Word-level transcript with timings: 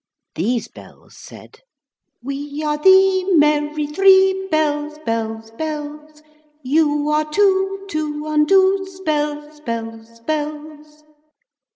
These 0.33 0.67
bells 0.67 1.15
said: 1.15 1.59
We 2.23 2.63
are 2.63 2.79
the 2.79 3.35
Merry 3.37 3.85
three 3.85 4.47
Bells, 4.49 4.97
bells, 5.05 5.51
bells. 5.51 6.23
You 6.63 7.09
are 7.09 7.29
two 7.31 7.85
To 7.91 8.25
undo 8.25 8.83
Spells, 8.87 9.57
spells, 9.57 10.17
spells... 10.17 11.03